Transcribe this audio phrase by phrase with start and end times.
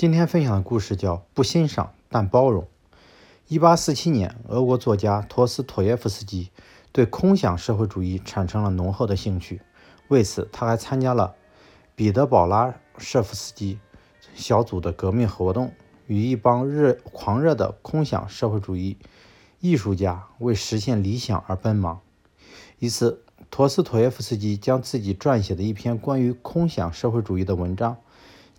[0.00, 2.62] 今天分享的故事叫《不欣赏但包容》。
[3.48, 6.48] 一八四七年，俄国作家陀思妥耶夫斯基
[6.90, 9.60] 对空想社会主义产生了浓厚的兴趣，
[10.08, 11.34] 为此他还参加了
[11.94, 13.78] 彼得堡拉舍夫斯基
[14.34, 15.70] 小组的革命活动，
[16.06, 18.96] 与一帮热狂热的空想社会主义
[19.60, 22.00] 艺术家为实现理想而奔忙。
[22.78, 27.98] 一次，陀思妥耶夫斯基将自己撰写的一篇关于空想社会主义的文章。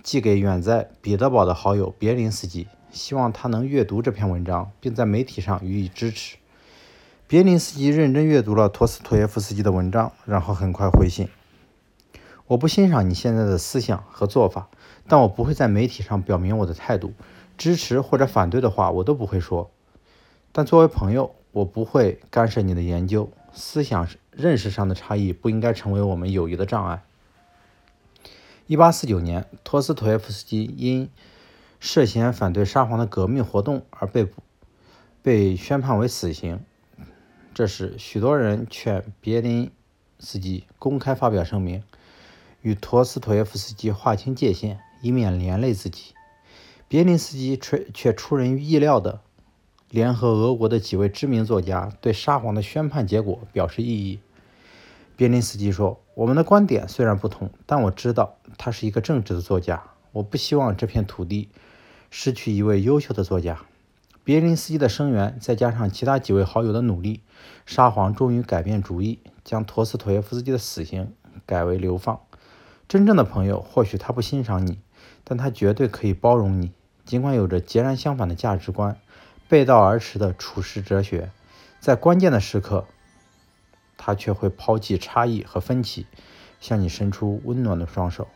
[0.04, 6.38] 寄给远在彼得堡的好友别林斯基，希望他能阅读这篇文章，并在媒体上予以支持。
[7.28, 11.30] 别林斯基认真阅读了托斯托耶夫斯基的文章，然后很快回信
[12.48, 14.70] ：“我不欣赏你现在的思想和做法，
[15.08, 17.14] 但我不会在媒体上表明我的态度，
[17.58, 19.70] 支持或者反对的话我都不会说。
[20.52, 23.30] 但作为朋友，我不会干涉你的研究。
[23.54, 27.04] 思想认识上的差异不应该成为我们友谊的障碍。”
[28.68, 31.10] 一八四九年，托斯托耶夫斯基因
[31.80, 34.42] 涉嫌反对沙皇的革命活动而被捕，
[35.22, 36.60] 被宣判为死刑。
[37.54, 39.70] 这时，许多人劝别林
[40.20, 41.84] 斯基公开发表声明，
[42.62, 46.14] 与托斯托耶夫斯基划清界限，以免连累自己。
[46.88, 49.20] 别林斯基却却出人意料的
[49.90, 54.20] 联合俄国的几位知名作家，对沙皇的宣判结果表示异议。
[55.16, 59.84] 别林斯基说：“我们的观点虽然不同，但我知道他是一个正直的作家。
[60.12, 61.50] 我不希望这片土地
[62.10, 63.60] 失去一位优秀的作家。”
[64.24, 67.22] 别林斯基的声援，再加上其他几位好友的努力，
[67.66, 71.14] 沙皇终于改变主意，将陀思妥耶夫斯基的死刑
[71.46, 72.20] 改为流放。
[72.88, 74.80] 真正的朋友，或许他不欣赏你，
[75.24, 76.72] 但他绝对可以包容你，
[77.04, 78.96] 尽管有着截然相反的价值观、
[79.50, 81.32] 背道而驰的处世哲学，
[81.80, 82.86] 在关键的时刻。
[84.04, 86.08] 他却会抛弃差异和分歧，
[86.60, 88.28] 向你伸出温暖的双手。